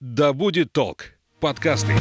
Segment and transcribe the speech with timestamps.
[0.00, 1.06] Да будет толк.
[1.40, 1.92] Подкасты.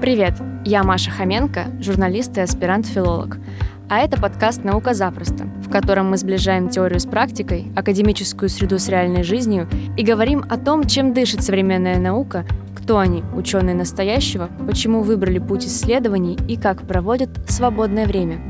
[0.00, 3.38] Привет, я Маша Хоменко, журналист и аспирант-филолог.
[3.88, 8.88] А это подкаст «Наука запросто», в котором мы сближаем теорию с практикой, академическую среду с
[8.88, 12.44] реальной жизнью и говорим о том, чем дышит современная наука,
[12.82, 18.40] кто они, ученые настоящего, почему выбрали путь исследований и как проводят свободное время.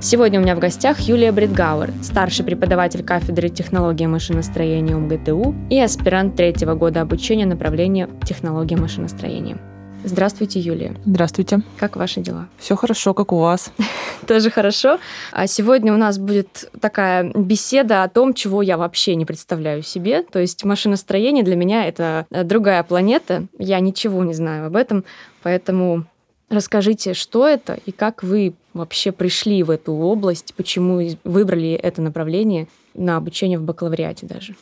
[0.00, 6.36] Сегодня у меня в гостях Юлия Бредгауэр, старший преподаватель кафедры технологии машиностроения УМГТУ и аспирант
[6.36, 9.58] третьего года обучения направления технология машиностроения.
[10.04, 10.94] Здравствуйте, Юлия.
[11.04, 11.62] Здравствуйте.
[11.78, 12.48] Как ваши дела?
[12.58, 13.72] Все хорошо, как у вас.
[14.26, 14.98] Тоже хорошо.
[15.32, 20.22] А сегодня у нас будет такая беседа о том, чего я вообще не представляю себе.
[20.22, 23.46] То есть машиностроение для меня это другая планета.
[23.58, 25.04] Я ничего не знаю об этом,
[25.42, 26.04] поэтому
[26.50, 32.68] расскажите, что это и как вы вообще пришли в эту область, почему выбрали это направление
[32.94, 34.54] на обучение в бакалавриате даже.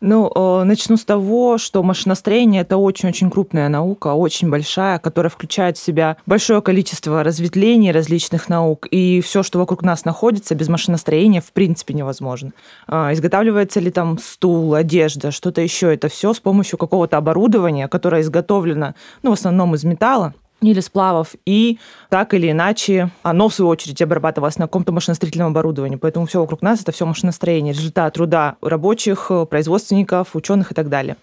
[0.00, 5.76] Ну, э, начну с того, что машиностроение– это очень-очень крупная наука, очень большая, которая включает
[5.76, 11.42] в себя большое количество разветвлений различных наук, и все, что вокруг нас находится, без машиностроения
[11.42, 12.52] в принципе невозможно.
[12.86, 18.22] А, изготавливается ли там стул, одежда, что-то еще, это все с помощью какого-то оборудования, которое
[18.22, 23.68] изготовлено, ну, в основном из металла, или сплавов, и так или иначе оно, в свою
[23.68, 25.96] очередь, обрабатывалось на каком-то машиностроительном оборудовании.
[25.96, 31.16] Поэтому все вокруг нас– это все машиностроение, результат труда рабочих, производственников, ученых и так далее.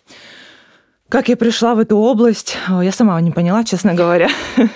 [1.10, 4.30] Как я пришла в эту область, я сама не поняла, честно говоря.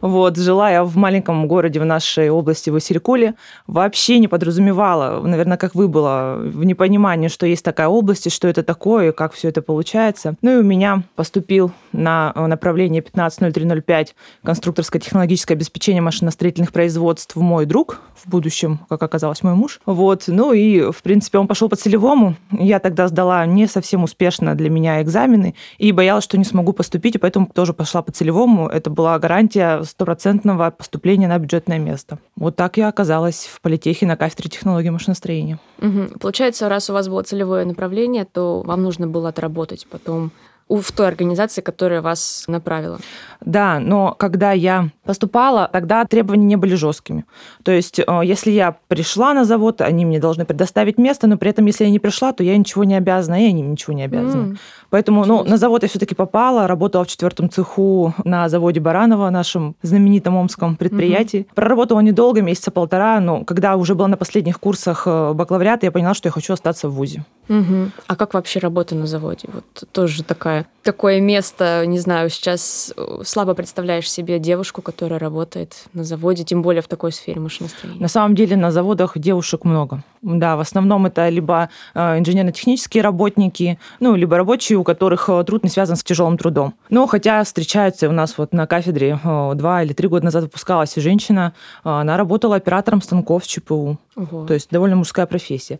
[0.00, 3.34] Вот, жила я в маленьком городе в нашей области, в Василькуле,
[3.66, 8.48] вообще не подразумевала, наверное, как вы было, в непонимании, что есть такая область, и что
[8.48, 10.36] это такое, и как все это получается.
[10.42, 18.00] Ну и у меня поступил на направление 150305 конструкторское технологическое обеспечение машиностроительных производств мой друг,
[18.24, 19.80] в будущем, как оказалось, мой муж.
[19.86, 22.36] Вот, ну и, в принципе, он пошел по целевому.
[22.50, 27.14] Я тогда сдала не совсем успешно для меня экзамены и боялась, что не смогу поступить,
[27.14, 28.68] и поэтому тоже пошла по целевому.
[28.68, 32.18] Это была гарантия стопроцентного поступления на бюджетное место.
[32.36, 35.58] Вот так я оказалась в политехе на кафедре технологии машиностроения.
[35.78, 36.18] Угу.
[36.20, 40.30] Получается, раз у вас было целевое направление, то вам нужно было отработать потом
[40.68, 42.98] в той организации, которая вас направила.
[43.40, 47.24] Да, но когда я поступала, тогда требования не были жесткими.
[47.62, 51.50] То есть, э, если я пришла на завод, они мне должны предоставить место, но при
[51.50, 54.52] этом, если я не пришла, то я ничего не обязана, и они ничего не обязаны.
[54.52, 54.58] Mm.
[54.90, 59.76] Поэтому ну, на завод я все-таки попала, работала в четвертом цеху на заводе Баранова, нашем
[59.82, 61.40] знаменитом омском предприятии.
[61.40, 61.54] Mm-hmm.
[61.54, 66.14] Проработала недолго, месяца полтора, но когда уже была на последних курсах э, бакалавриата, я поняла,
[66.14, 67.24] что я хочу остаться в ВУЗе.
[67.48, 67.90] Угу.
[68.06, 69.48] А как вообще работа на заводе?
[69.52, 75.84] Вот тоже такая, такое место, не знаю, сейчас э, слабо представляешь себе девушку, которая работает
[75.92, 78.00] на заводе, тем более в такой сфере машиностроения.
[78.00, 80.02] На самом деле на заводах девушек много.
[80.22, 85.62] Да, в основном это либо э, инженерно-технические работники, ну, либо рабочие, у которых э, труд
[85.62, 86.74] не связан с тяжелым трудом.
[86.88, 91.52] Но хотя встречаются у нас вот на кафедре два или три года назад выпускалась женщина,
[91.82, 93.98] она работала оператором станков ЧПУ.
[94.16, 94.46] Ого.
[94.46, 95.78] То есть довольно мужская профессия.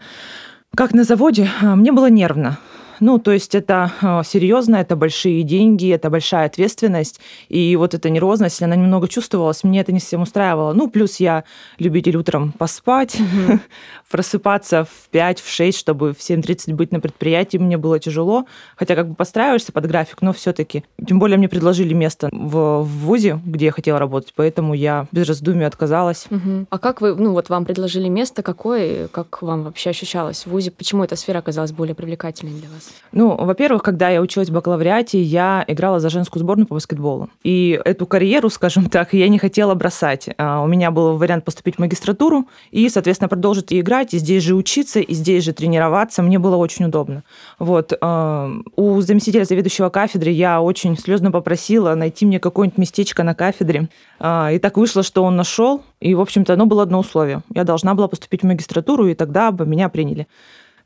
[0.75, 2.59] Как на заводе, мне было нервно.
[3.01, 7.21] Ну, то есть это а, серьезно, это большие деньги, это большая ответственность.
[7.49, 10.73] И вот эта нервозность, она немного чувствовалась, мне это не совсем устраивало.
[10.73, 11.45] Ну, плюс я
[11.79, 13.61] любитель утром поспать, mm-hmm.
[14.11, 18.47] просыпаться в 5, в 6, чтобы в 7.30 быть на предприятии, мне было тяжело.
[18.77, 22.83] Хотя как бы подстраиваешься под график, но все таки Тем более мне предложили место в,
[22.83, 26.27] в ВУЗе, где я хотела работать, поэтому я без раздумий отказалась.
[26.31, 26.67] Mm-hmm.
[26.71, 30.71] А как вы, ну вот вам предложили место, какое, как вам вообще ощущалось в ВУЗе?
[30.71, 32.88] Почему эта сфера оказалась более привлекательной для вас?
[33.13, 37.31] Ну, во-первых, когда я училась в бакалавриате, я играла за женскую сборную по баскетболу.
[37.43, 40.29] И эту карьеру, скажем так, я не хотела бросать.
[40.37, 44.55] А, у меня был вариант поступить в магистратуру и, соответственно, продолжить играть, и здесь же
[44.55, 46.23] учиться, и здесь же тренироваться.
[46.23, 47.23] Мне было очень удобно.
[47.59, 47.93] Вот.
[48.01, 53.89] А, у заместителя заведующего кафедры я очень слезно попросила найти мне какое-нибудь местечко на кафедре.
[54.21, 55.83] А, и так вышло, что он нашел.
[56.01, 57.43] И, в общем-то, оно было одно условие.
[57.55, 60.27] Я должна была поступить в магистратуру, и тогда бы меня приняли.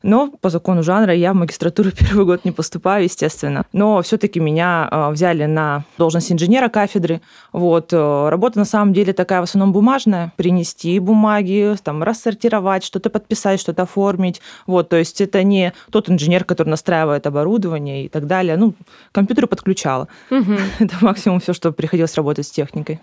[0.02, 3.64] Но по закону жанра я в магистратуру первый год не поступаю, естественно.
[3.72, 7.20] Но все-таки меня а, взяли на должность инженера кафедры.
[7.52, 7.92] Вот.
[7.92, 10.32] Э, работа на самом деле такая в основном бумажная.
[10.36, 14.40] Принести бумаги, там, рассортировать, что-то подписать, что-то оформить.
[14.66, 14.88] Вот.
[14.88, 18.56] То есть это не тот инженер, который настраивает оборудование и так далее.
[18.56, 18.74] Ну,
[19.12, 20.08] компьютеры подключала.
[20.30, 20.52] Угу.
[20.80, 23.00] Это максимум все, что приходилось работать с техникой.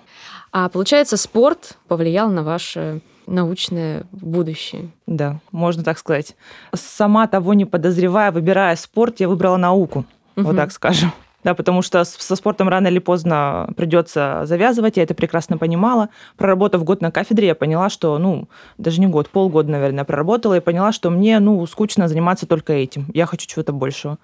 [0.52, 4.90] А получается, спорт повлиял на ваше научное будущее.
[5.08, 6.36] Да, можно так сказать.
[6.74, 10.06] Сама того не подозревая, выбирая спорт, я выбрала науку,
[10.36, 10.48] угу.
[10.48, 11.12] вот так скажем.
[11.42, 16.10] Да, потому что со спортом рано или поздно придется завязывать, я это прекрасно понимала.
[16.36, 20.60] Проработав год на кафедре, я поняла, что, ну, даже не год, полгода, наверное, проработала, и
[20.60, 23.06] поняла, что мне, ну, скучно заниматься только этим.
[23.14, 24.18] Я хочу чего-то большего.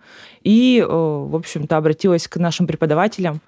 [0.44, 3.40] И, э, в общем-то, обратилась к нашим преподавателям,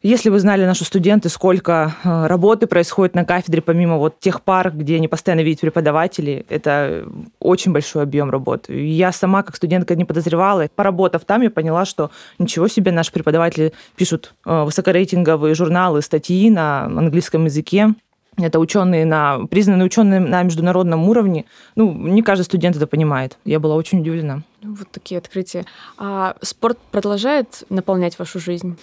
[0.00, 4.70] если вы знали наши студенты, сколько э, работы происходит на кафедре, помимо вот тех пар,
[4.70, 7.04] где они постоянно видят преподавателей, это
[7.40, 8.80] очень большой объем работы.
[8.80, 10.68] Я сама, как студентка, не подозревала.
[10.72, 16.84] Поработав там, я поняла, что ничего себе, наши преподаватели пишут э, высокорейтинговые журналы, статьи на
[16.84, 17.92] английском языке.
[18.36, 21.44] Это ученые на, признанные ученые на международном уровне.
[21.74, 23.36] Ну, не каждый студент это понимает.
[23.44, 24.42] Я была очень удивлена.
[24.62, 25.64] Вот такие открытия.
[25.96, 28.78] А спорт продолжает наполнять вашу жизнь?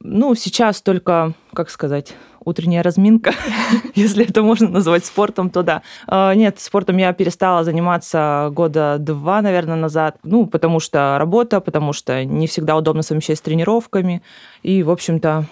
[0.00, 2.14] Ну, сейчас только, как сказать,
[2.44, 3.32] утренняя разминка,
[3.94, 5.82] если это можно назвать спортом, то да.
[6.06, 10.16] А, нет, спортом я перестала заниматься года два, наверное, назад.
[10.22, 14.22] Ну, потому что работа, потому что не всегда удобно совмещать с тренировками.
[14.62, 15.46] И, в общем-то,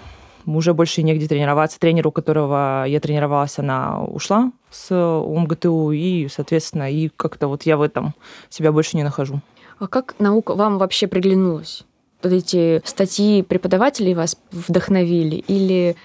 [0.46, 1.80] уже больше негде тренироваться.
[1.80, 7.76] Тренер, у которого я тренировалась, она ушла с УМГТУ, и, соответственно, и как-то вот я
[7.76, 8.14] в этом
[8.50, 9.40] себя больше не нахожу.
[9.78, 11.84] А как наука вам вообще приглянулась?
[12.24, 15.96] Вот эти статьи преподавателей вас вдохновили или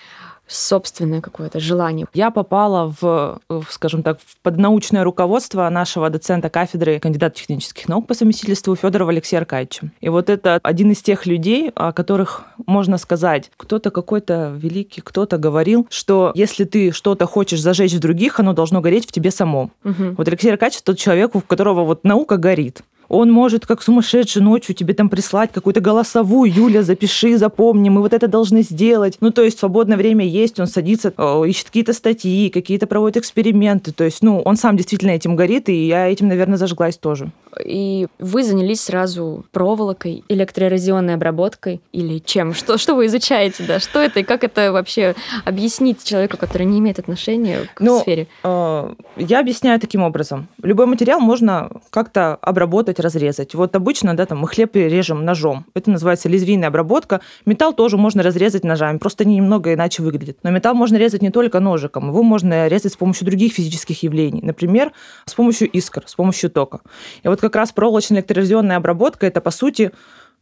[0.51, 2.07] собственное какое-то желание?
[2.13, 3.39] Я попала в,
[3.69, 9.42] скажем так, в поднаучное руководство нашего доцента кафедры кандидата технических наук по совместительству Федорова Алексея
[9.42, 9.92] Аркадьевича.
[10.01, 15.38] И вот это один из тех людей, о которых можно сказать, кто-то какой-то великий, кто-то
[15.38, 19.71] говорил, что если ты что-то хочешь зажечь в других, оно должно гореть в тебе самом.
[19.83, 20.16] Угу.
[20.18, 22.81] Вот Алексей Аркадьевич тот человек, у которого вот наука горит.
[23.09, 28.13] Он может как сумасшедший ночью тебе там прислать какую-то голосовую, Юля, запиши, запомни, мы вот
[28.13, 29.17] это должны сделать.
[29.19, 31.11] Ну, то есть свободное время есть, он садится,
[31.45, 33.91] ищет какие-то статьи, какие-то проводит эксперименты.
[33.91, 37.31] То есть, ну, он сам действительно этим горит, и я этим, наверное, зажглась тоже.
[37.63, 42.53] И вы занялись сразу проволокой, электроэрозионной обработкой или чем?
[42.53, 43.79] Что, что вы изучаете, да?
[43.79, 45.15] Что это и как это вообще
[45.45, 48.27] объяснить человеку, который не имеет отношения к ну, сфере?
[48.44, 50.47] Э, я объясняю таким образом.
[50.61, 53.56] Любой материал можно как-то обработать, разрезать.
[53.56, 55.65] Вот обычно, да, там мы хлеб режем ножом.
[55.73, 57.21] Это называется лезвийная обработка.
[57.45, 60.38] Металл тоже можно разрезать ножами, просто они немного иначе выглядят.
[60.44, 64.41] Но металл можно резать не только ножиком, его можно резать с помощью других физических явлений.
[64.41, 64.91] Например,
[65.25, 66.81] с помощью искр, с помощью тока.
[67.23, 69.91] И вот как раз проволочная электроэрозионная обработка– это, по сути,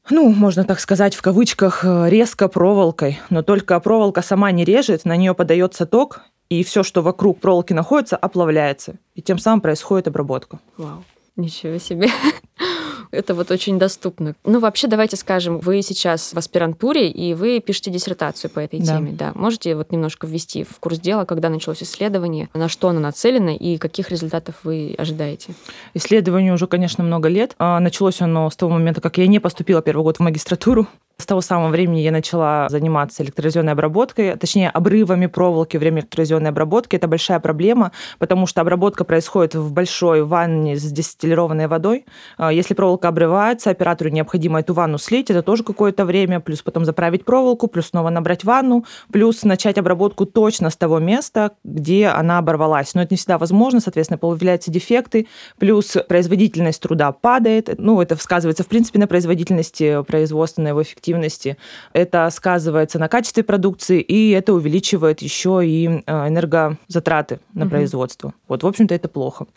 [0.09, 3.19] ну, можно так сказать, в кавычках, резко проволокой.
[3.29, 7.73] Но только проволока сама не режет, на нее подается ток, и все, что вокруг проволоки
[7.73, 8.95] находится, оплавляется.
[9.15, 10.59] И тем самым происходит обработка.
[10.77, 11.03] Вау.
[11.35, 12.09] Ничего себе.
[13.11, 14.35] Это вот очень доступно.
[14.43, 18.97] Ну, вообще, давайте скажем, вы сейчас в аспирантуре, и вы пишете диссертацию по этой да.
[18.97, 19.11] теме.
[19.11, 19.31] Да.
[19.35, 23.77] Можете вот немножко ввести в курс дела, когда началось исследование, на что оно нацелено и
[23.77, 25.53] каких результатов вы ожидаете?
[25.93, 27.55] Исследованию уже, конечно, много лет.
[27.59, 30.87] А, началось оно с того момента, как я не поступила первый год в магистратуру.
[31.19, 36.51] С того самого времени я начала заниматься электролизионной обработкой, точнее, обрывами проволоки во время электролизионной
[36.51, 36.95] обработки.
[36.95, 42.05] Это большая проблема, потому что обработка происходит в большой ванне с дистиллированной водой.
[42.37, 46.85] А, если проволока обрывается, оператору необходимо эту ванну слить, это тоже какое-то время, плюс потом
[46.85, 52.37] заправить проволоку, плюс снова набрать ванну, плюс начать обработку точно с того места, где она
[52.37, 52.93] оборвалась.
[52.93, 55.27] Но это не всегда возможно, соответственно, появляются дефекты,
[55.57, 57.73] плюс производительность труда падает.
[57.79, 61.57] Ну, это сказывается, в принципе, на производительности производства, на его эффективности эффективности.
[61.93, 67.71] Это сказывается на качестве продукции, и это увеличивает еще и э, энергозатраты на угу.
[67.71, 68.33] производство.
[68.47, 69.47] Вот, в общем-то, это плохо.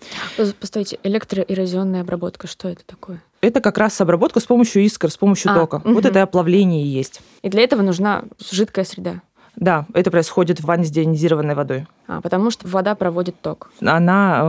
[0.60, 3.22] Постойте, электроэрозионная обработка, что это такое?
[3.40, 5.76] Это как раз обработка с помощью искр, с помощью а, тока.
[5.76, 5.94] Угу.
[5.94, 7.20] Вот это оплавление и есть.
[7.42, 9.22] И для этого нужна жидкая среда.
[9.56, 11.86] Да, это происходит в ванне с деонизированной водой.
[12.06, 13.70] А, потому что вода проводит ток.
[13.80, 14.40] Она,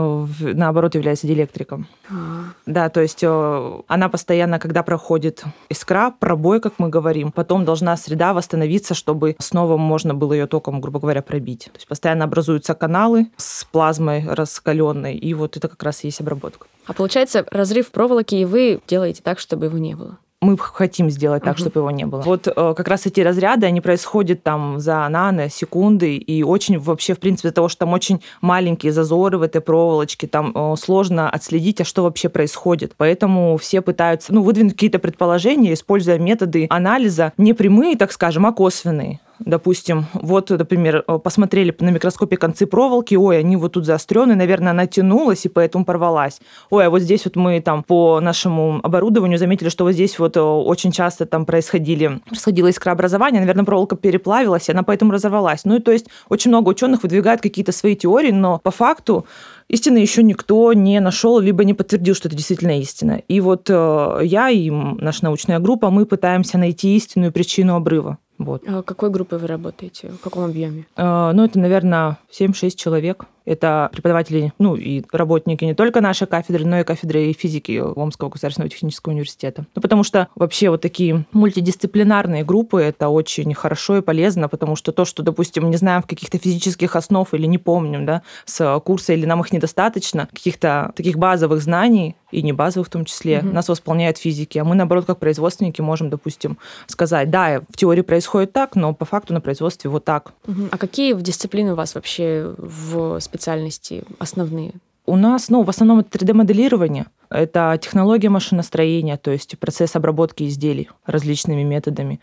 [0.42, 1.88] э, наоборот, является диэлектриком.
[2.10, 2.46] А.
[2.66, 7.96] Да, то есть э, она постоянно, когда проходит искра, пробой, как мы говорим, потом должна
[7.98, 11.66] среда восстановиться, чтобы снова можно было ее током, грубо говоря, пробить.
[11.66, 16.22] То есть постоянно образуются каналы с плазмой раскаленной, и вот это как раз и есть
[16.22, 16.68] обработка.
[16.86, 20.18] А получается разрыв проволоки, и вы делаете так, чтобы его не было?
[20.42, 21.62] Мы хотим сделать так, угу.
[21.62, 22.22] чтобы его не было.
[22.22, 27.14] Вот э, как раз эти разряды, они происходят там за нано, секунды, и очень вообще,
[27.14, 31.30] в принципе, из-за того, что там очень маленькие зазоры в этой проволочке, там э, сложно
[31.30, 32.94] отследить, а что вообще происходит.
[32.98, 38.52] Поэтому все пытаются, ну, выдвинуть какие-то предположения, используя методы анализа не прямые, так скажем, а
[38.52, 44.72] косвенные допустим, вот, например, посмотрели на микроскопе концы проволоки, ой, они вот тут заостренные, наверное,
[44.72, 46.40] она тянулась и поэтому порвалась.
[46.70, 50.38] Ой, а вот здесь вот мы там по нашему оборудованию заметили, что вот здесь вот
[50.38, 55.66] очень часто там происходили, происходило искрообразование, наверное, проволока переплавилась, и она поэтому разорвалась.
[55.66, 59.26] Ну и то есть очень много ученых выдвигают какие-то свои теории, но по факту
[59.68, 63.22] истины еще никто не нашел, либо не подтвердил, что это действительно истина.
[63.28, 68.18] И вот э, я и наша научная группа, мы пытаемся найти истинную причину обрыва.
[68.44, 68.64] Вот.
[68.68, 70.10] А какой группой вы работаете?
[70.10, 70.86] В каком объеме?
[70.96, 73.26] Э, ну, это, наверное, 7-6 человек.
[73.46, 78.70] Это преподаватели, ну и работники не только нашей кафедры, но и кафедры физики Омского государственного
[78.70, 79.66] технического университета.
[79.76, 84.92] Ну, потому что вообще вот такие мультидисциплинарные группы, это очень хорошо и полезно, потому что
[84.92, 89.14] то, что, допустим, не знаем в каких-то физических основ или не помним, да, с курса,
[89.14, 93.48] или нам их недостаточно, каких-то таких базовых знаний, и не базовых в том числе, угу.
[93.48, 94.58] нас восполняют физики.
[94.58, 96.58] А мы, наоборот, как производственники можем, допустим,
[96.88, 100.34] сказать, да, в теории происходит так, но по факту на производстве вот так.
[100.48, 100.70] Угу.
[100.72, 104.74] А какие дисциплины у вас вообще в специальности основные?
[105.06, 107.06] У нас, ну, в основном это 3D-моделирование.
[107.30, 112.20] Это технология машиностроения, то есть процесс обработки изделий различными методами.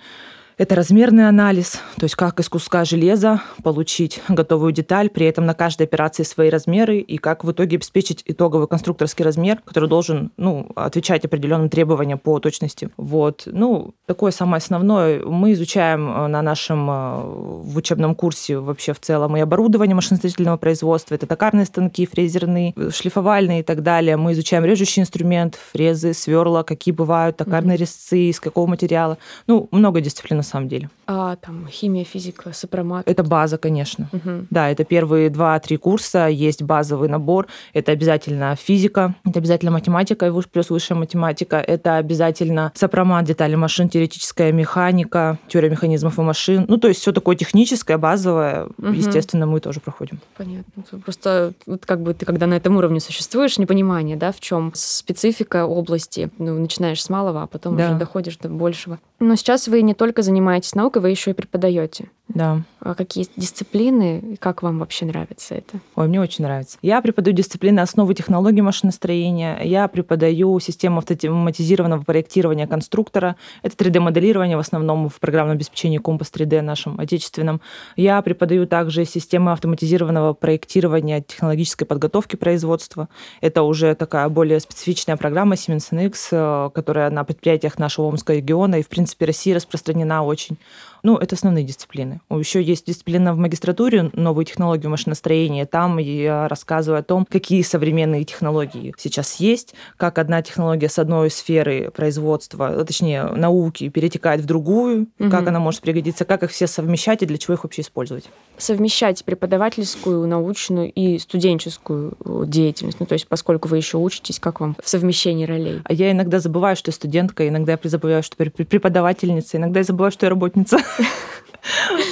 [0.59, 5.55] Это размерный анализ, то есть как из куска железа получить готовую деталь, при этом на
[5.55, 10.69] каждой операции свои размеры, и как в итоге обеспечить итоговый конструкторский размер, который должен ну,
[10.75, 12.91] отвечать определенным требованиям по точности.
[12.97, 13.45] Вот.
[13.47, 15.25] Ну, такое самое основное.
[15.25, 20.57] Мы изучаем э, на нашем э, в учебном курсе вообще в целом и оборудование машиностроительного
[20.57, 21.15] производства.
[21.15, 24.17] Это токарные станки, фрезерные, шлифовальные и так далее.
[24.17, 29.19] Мы изучаем режущий инструмент, фрезы, сверла, какие бывают, токарные резцы, из какого материала.
[29.47, 30.91] Ну, много дисциплин самом деле.
[31.07, 33.09] А там химия, физика, сопромат?
[33.09, 34.09] Это база, конечно.
[34.13, 34.47] Угу.
[34.51, 37.47] Да, это первые два-три курса, есть базовый набор.
[37.73, 44.53] Это обязательно физика, это обязательно математика плюс высшая математика, это обязательно сопромат, детали машин, теоретическая
[44.53, 46.65] механика, теория механизмов и машин.
[46.69, 48.89] Ну, то есть все такое техническое, базовое, угу.
[48.89, 50.21] естественно, мы тоже проходим.
[50.37, 50.83] Понятно.
[51.05, 55.67] Просто вот как бы ты, когда на этом уровне существуешь, непонимание, да, в чем специфика
[55.67, 57.91] области, ну, начинаешь с малого, а потом да.
[57.91, 58.99] уже доходишь до большего.
[59.21, 62.11] Но сейчас вы не только занимаетесь наукой, вы еще и преподаете.
[62.29, 62.63] Да.
[62.81, 65.81] А какие дисциплины, как вам вообще нравится это?
[65.97, 66.79] Ой, мне очень нравится.
[66.83, 74.61] Я преподаю дисциплины основы технологий машиностроения, я преподаю систему автоматизированного проектирования конструктора, это 3D-моделирование в
[74.61, 77.61] основном в программном обеспечении Компас 3D нашем отечественном.
[77.97, 83.09] Я преподаю также систему автоматизированного проектирования технологической подготовки производства.
[83.41, 88.77] Это уже такая более специфичная программа Siemens NX, э, которая на предприятиях нашего Омского региона
[88.77, 90.59] и, в принципе, России распространена очень.
[91.03, 92.21] Ну, это основные дисциплины.
[92.31, 95.67] Еще есть дисциплина в магистратуре «Новые технологии машиностроения».
[95.67, 101.31] Там я рассказываю о том, какие современные технологии сейчас есть, как одна технология с одной
[101.31, 105.31] сферы производства, точнее, науки, перетекает в другую, угу.
[105.31, 108.29] как она может пригодиться, как их все совмещать и для чего их вообще использовать.
[108.57, 113.01] Совмещать преподавательскую, научную и студенческую э, деятельность.
[113.01, 115.81] Ну, то есть, поскольку вы еще учитесь, как вам в совмещении ролей?
[115.85, 119.85] А я иногда забываю, что я студентка, иногда я забываю, что я преподавательница, иногда я
[119.85, 120.79] забываю, что я работница.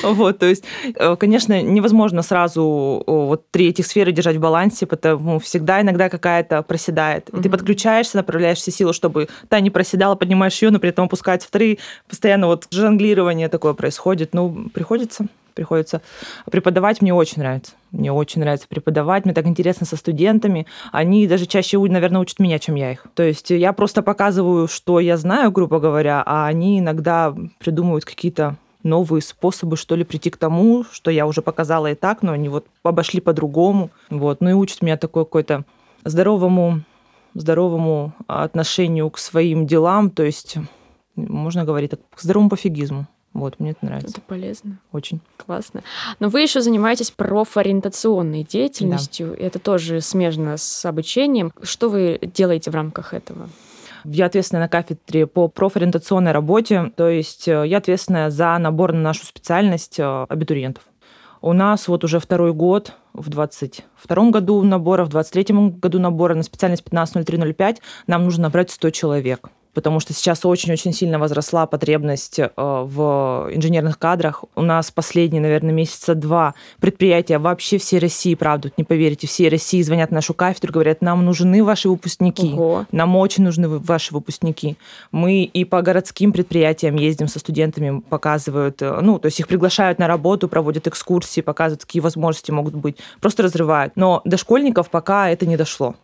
[0.02, 0.64] Вот, то есть,
[0.94, 6.62] э, конечно, невозможно сразу вот три этих сферы держать в балансе, потому всегда иногда какая-то
[6.62, 7.28] проседает.
[7.30, 11.06] И ты подключаешься, направляешь все силы, чтобы та не проседала, поднимаешь ее, но при этом
[11.06, 11.78] опускается в три.
[12.08, 14.34] Постоянно вот жонглирование такое происходит.
[14.34, 16.02] Ну, приходится приходится
[16.50, 17.00] преподавать.
[17.00, 17.72] Мне очень нравится.
[17.90, 19.24] Мне очень нравится преподавать.
[19.24, 20.66] Мне так интересно со студентами.
[20.92, 23.06] Они даже чаще, наверное, учат меня, чем я их.
[23.14, 28.56] То есть я просто показываю, что я знаю, грубо говоря, а они иногда придумывают какие-то
[28.86, 32.48] новые способы, что ли, прийти к тому, что я уже показала и так, но они
[32.48, 33.90] вот обошли по-другому.
[34.08, 34.40] Вот.
[34.40, 35.64] Ну и учат меня такой какой-то
[36.04, 36.82] здоровому,
[37.34, 40.56] здоровому отношению к своим делам, то есть
[41.16, 43.06] можно говорить так, к здоровому пофигизму.
[43.32, 44.12] Вот, мне это нравится.
[44.12, 44.78] Это полезно.
[44.92, 45.20] Очень.
[45.36, 45.82] Классно.
[46.20, 49.36] Но вы еще занимаетесь профориентационной деятельностью.
[49.38, 49.44] Да.
[49.44, 51.52] Это тоже смежно с обучением.
[51.62, 53.50] Что вы делаете в рамках этого?
[54.08, 59.00] Я ответственна на кафедре по профориентационной работе, то есть э, я ответственная за набор на
[59.00, 60.84] нашу специальность э, абитуриентов.
[61.40, 66.44] У нас вот уже второй год, в 22 году набора, в 23 году набора на
[66.44, 72.48] специальность 15.03.05 нам нужно набрать 100 человек потому что сейчас очень-очень сильно возросла потребность э,
[72.56, 74.42] в инженерных кадрах.
[74.54, 79.82] У нас последние, наверное, месяца два предприятия вообще всей России, правда, не поверите, всей России
[79.82, 82.86] звонят в нашу кафедру, говорят, нам нужны ваши выпускники, Ого.
[82.90, 84.78] нам очень нужны ваши выпускники.
[85.12, 89.98] Мы и по городским предприятиям ездим со студентами, показывают, э, ну, то есть их приглашают
[89.98, 93.92] на работу, проводят экскурсии, показывают, какие возможности могут быть, просто разрывают.
[93.94, 95.96] Но до школьников пока это не дошло.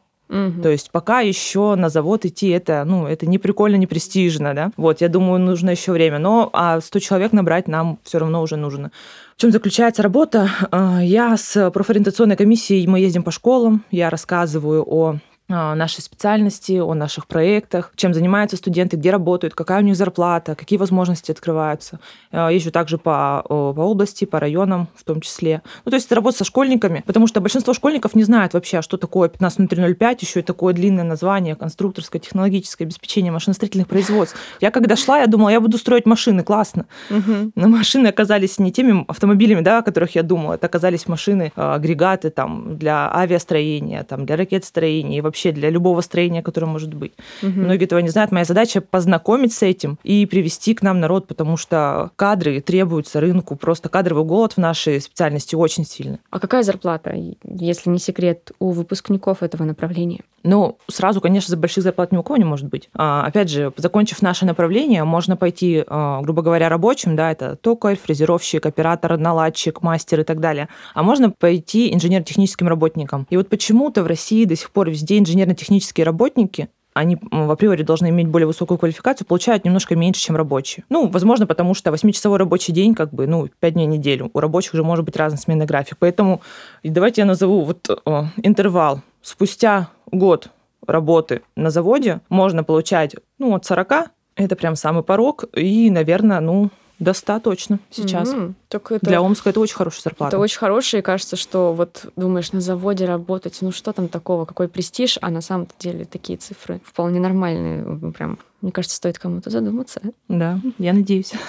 [0.63, 4.71] То есть пока еще на завод идти это, ну, это не прикольно, не престижно, да.
[4.77, 6.19] Вот, я думаю, нужно еще время.
[6.19, 8.91] Но а 100 человек набрать нам все равно уже нужно.
[9.37, 10.49] В чем заключается работа?
[10.71, 15.17] А, я с профориентационной комиссией, мы ездим по школам, я рассказываю о
[15.53, 20.79] нашей специальности, о наших проектах, чем занимаются студенты, где работают, какая у них зарплата, какие
[20.79, 22.01] возможности открываются.
[22.33, 25.63] Езжу также по, по области, по районам в том числе.
[25.85, 28.97] Ну, то есть это работа со школьниками, потому что большинство школьников не знают вообще, что
[28.97, 34.39] такое 15005, еще и такое длинное название, конструкторское, технологическое обеспечение машиностроительных производств.
[34.61, 36.87] Я когда шла, я думала, я буду строить машины, классно.
[37.11, 37.53] Угу.
[37.55, 42.31] Но машины оказались не теми автомобилями, да, о которых я думала, это оказались машины, агрегаты
[42.31, 47.13] там, для авиастроения, там, для ракетостроения и вообще вообще для любого строения, которое может быть.
[47.43, 47.51] Угу.
[47.51, 48.33] Многие этого не знают.
[48.33, 53.57] Моя задача познакомить с этим и привести к нам народ, потому что кадры требуются рынку.
[53.57, 56.19] Просто кадровый голод в нашей специальности очень сильный.
[56.31, 60.21] А какая зарплата, если не секрет, у выпускников этого направления?
[60.45, 62.89] Ну, сразу, конечно, за больших зарплат ни у кого не может быть.
[62.95, 67.97] А, опять же, закончив наше направление, можно пойти, а, грубо говоря, рабочим, да, это токарь,
[67.97, 70.69] фрезеровщик, оператор, наладчик, мастер и так далее.
[70.95, 73.27] А можно пойти инженер-техническим работником.
[73.31, 78.11] И вот почему-то в России до сих пор везде инженерно-технические работники они в априори должны
[78.11, 80.85] иметь более высокую квалификацию, получают немножко меньше, чем рабочие.
[80.91, 84.31] Ну, возможно, потому что 8-часовой рабочий день, как бы, ну, 5 дней в неделю.
[84.35, 85.97] У рабочих же может быть разный сменный график.
[85.99, 86.43] Поэтому
[86.85, 89.01] давайте я назову вот э, интервал.
[89.23, 90.49] Спустя год
[90.87, 96.71] работы на заводе можно получать, ну, от 40, это прям самый порог, и, наверное, ну,
[97.03, 98.33] до 100 точно сейчас.
[98.33, 98.55] Mm-hmm.
[98.69, 100.37] Так это, Для Омска это очень хорошая зарплата.
[100.37, 104.45] Это очень хорошая, и кажется, что вот думаешь, на заводе работать, ну что там такого,
[104.45, 108.13] какой престиж, а на самом-то деле такие цифры вполне нормальные.
[108.13, 110.01] Прям, мне кажется, стоит кому-то задуматься.
[110.29, 111.33] Да, я надеюсь.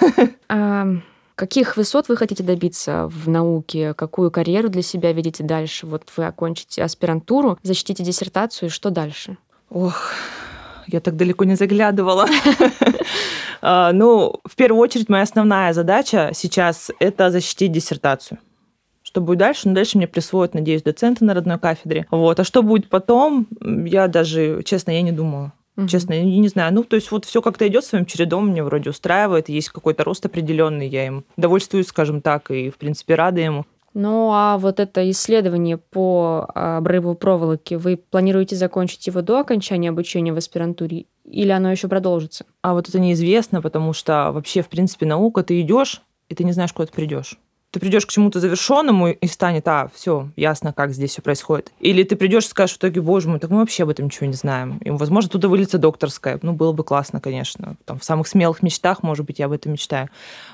[0.46, 0.86] А,
[1.34, 3.94] каких высот вы хотите добиться в науке?
[3.94, 5.86] Какую карьеру для себя видите дальше?
[5.86, 9.38] Вот вы окончите аспирантуру, защитите диссертацию, и что дальше?
[9.70, 10.12] Ох,
[10.86, 12.28] я так далеко не заглядывала.
[13.66, 18.38] А, ну, в первую очередь, моя основная задача сейчас– это защитить диссертацию.
[19.02, 19.68] Что будет дальше?
[19.68, 22.06] Ну, дальше мне присвоят, надеюсь, доценты на родной кафедре.
[22.10, 22.38] Вот.
[22.38, 25.54] А что будет потом, я даже, честно, я не думала.
[25.78, 25.88] Угу.
[25.88, 26.74] Честно, я не знаю.
[26.74, 30.26] Ну, то есть вот все как-то идет своим чередом, мне вроде устраивает, есть какой-то рост
[30.26, 33.64] определенный, я им довольствуюсь, скажем так, и, в принципе, рада ему.
[33.94, 40.32] Ну а вот это исследование по обрыву проволоки, вы планируете закончить его до окончания обучения
[40.32, 42.46] в аспирантуре или оно еще продолжится?
[42.62, 46.52] А вот это неизвестно, потому что вообще, в принципе, наука, ты идешь, и ты не
[46.52, 47.38] знаешь, куда ты придешь
[47.74, 51.72] ты придешь к чему-то завершенному и станет, а, все, ясно, как здесь все происходит.
[51.80, 54.26] Или ты придешь и скажешь в итоге, боже мой, так мы вообще об этом ничего
[54.26, 54.78] не знаем.
[54.78, 56.38] И, возможно, туда выльется докторская.
[56.40, 57.74] Ну, было бы классно, конечно.
[57.84, 60.08] Там, в самых смелых мечтах, может быть, я об этом мечтаю.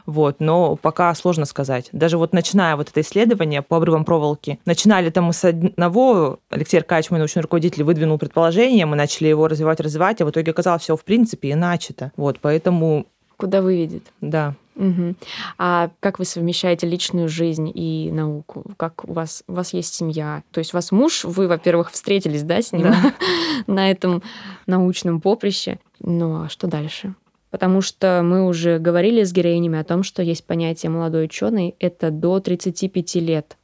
[0.06, 1.90] Вот, но пока сложно сказать.
[1.92, 6.78] Даже вот начиная вот это исследование по обрывам проволоки, начинали там мы с одного, Алексей
[6.78, 10.82] Аркадьевич, мой научный руководитель, выдвинул предположение, мы начали его развивать, развивать, а в итоге оказалось
[10.84, 12.12] все в принципе иначе-то.
[12.16, 13.04] Вот, поэтому...
[13.36, 14.04] Куда выведет.
[14.22, 14.54] Да.
[14.80, 15.14] Угу.
[15.58, 18.64] А как вы совмещаете личную жизнь и науку?
[18.78, 20.42] Как у вас у вас есть семья?
[20.52, 23.14] То есть у вас муж, вы, во-первых, встретились, да, с ним да.
[23.66, 24.22] на этом
[24.66, 25.78] научном поприще.
[26.00, 27.14] Ну а что дальше?
[27.50, 32.10] Потому что мы уже говорили с героинями о том, что есть понятие молодой ученый, это
[32.10, 33.56] до 35 лет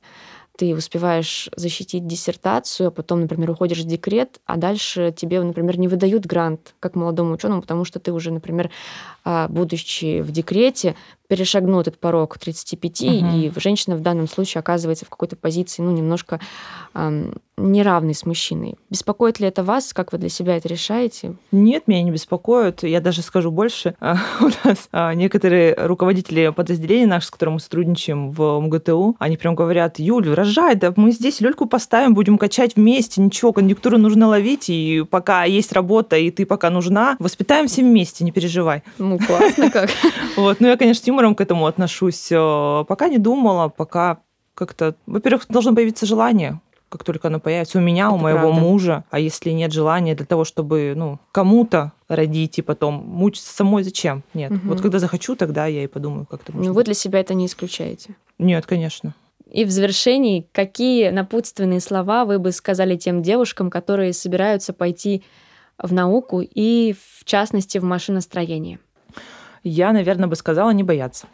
[0.57, 5.89] ты успеваешь защитить диссертацию, а потом, например, уходишь в декрет, а дальше тебе, например, не
[5.89, 8.71] выдают грант как молодому ученому, потому что ты уже, например,
[9.25, 10.97] а, будучи в декрете,
[11.29, 13.11] перешагнул этот порог 35, угу.
[13.11, 16.41] и женщина в данном случае оказывается в какой-то позиции, ну, немножко
[16.95, 18.77] эм, неравной с мужчиной.
[18.91, 19.93] Беспокоит ли это вас?
[19.93, 21.37] Как вы для себя это решаете?
[21.53, 22.83] Нет, меня не беспокоит.
[22.83, 23.95] Я даже скажу больше.
[24.01, 29.55] У нас а, некоторые руководители подразделений наших, с которыми мы сотрудничаем в МГТУ, они прям
[29.55, 34.69] говорят, Юль, рожай, да мы здесь люльку поставим, будем качать вместе, ничего, конъюнктуру нужно ловить,
[34.69, 38.83] и пока есть работа, и ты пока нужна, воспитаем все вместе, не переживай.
[38.99, 39.91] Ну, классно как.
[40.37, 42.29] Вот, ну я, конечно, юмором к этому отношусь.
[42.31, 44.19] Э, пока не думала, пока
[44.55, 44.95] как-то...
[45.07, 48.61] Во-первых, должно появиться желание, как только оно появится у меня, Это у моего правда.
[48.61, 49.05] мужа.
[49.11, 54.23] А если нет желания для того, чтобы ну, кому-то родить и потом мучиться самой, зачем?
[54.35, 54.53] Нет.
[54.53, 54.61] Угу.
[54.65, 56.69] Вот когда захочу, тогда я и подумаю, как это можно.
[56.69, 58.15] Ну вы для себя это не исключаете?
[58.39, 59.15] Нет, конечно.
[59.51, 65.23] И в завершении, какие напутственные слова вы бы сказали тем девушкам, которые собираются пойти
[65.79, 68.81] в науку и, в частности, в машиностроение?
[69.69, 71.27] Я, наверное, бы сказала не бояться.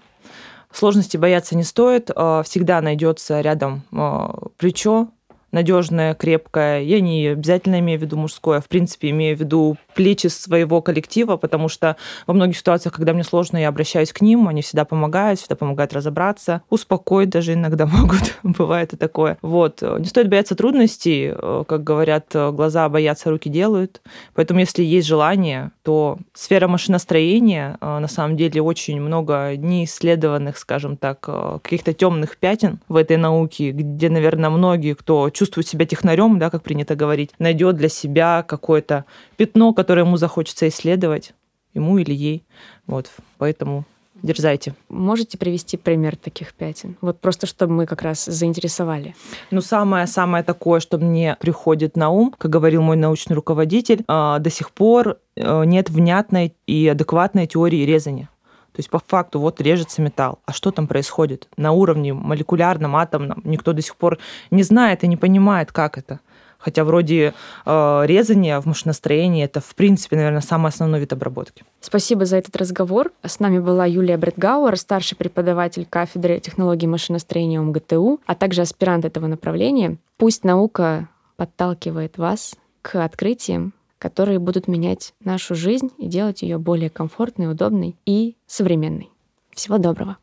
[0.73, 2.11] Сложности бояться не стоит.
[2.15, 5.09] А, всегда найдется рядом а, плечо,
[5.53, 6.81] надежное, крепкое.
[6.81, 10.81] Я не обязательно имею в виду мужское, а в принципе имею в виду плечи своего
[10.83, 14.85] коллектива, потому что во многих ситуациях, когда мне сложно, я обращаюсь к ним, они всегда
[14.85, 19.39] помогают, всегда помогают разобраться, успокоить даже иногда могут, бывает и такое.
[19.43, 19.83] Вот.
[19.83, 21.33] Не стоит бояться трудностей,
[21.67, 24.01] как говорят, глаза боятся, руки делают.
[24.35, 31.21] Поэтому если есть желание, то сфера машиностроения на самом деле очень много неисследованных, скажем так,
[31.21, 36.63] каких-то темных пятен в этой науке, где, наверное, многие, кто чувствует себя технарем, да, как
[36.63, 39.05] принято говорить, найдет для себя какое-то
[39.37, 41.35] пятно, которое ему захочется исследовать,
[41.75, 42.45] ему или ей.
[42.87, 43.85] Вот, поэтому
[44.23, 44.75] дерзайте.
[44.89, 46.97] Можете привести пример таких пятен?
[47.01, 49.15] Вот просто, чтобы мы как раз заинтересовали.
[49.51, 54.51] Ну, самое-самое такое, что мне приходит на ум, как говорил мой научный руководитель, а, до
[54.51, 58.29] сих пор э, нет внятной и адекватной теории резания.
[58.73, 60.39] То есть по факту вот режется металл.
[60.47, 61.49] А что там происходит?
[61.57, 64.19] На уровне молекулярном, атомном никто до сих пор
[64.51, 66.21] не знает и не понимает, как это.
[66.63, 67.35] Хотя вроде
[67.67, 71.65] э, резания в машиностроении это, в принципе, наверное, самый основной вид обработки.
[71.81, 73.11] Спасибо за этот разговор.
[73.25, 79.27] С нами была Юлия Бредгауэр, старший преподаватель кафедры технологий машиностроения МГТУ, а также аспирант этого
[79.27, 79.99] направления.
[80.19, 86.91] Пусть наука подталкивает вас к открытиям, которые будут менять нашу жизнь и делать ее более
[86.91, 89.11] комфортной, удобной и современной.
[89.53, 90.17] Всего доброго!